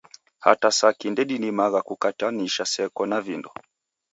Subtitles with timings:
[0.45, 3.51] Hata saki ndedimagha kukatanisha seko na vindo.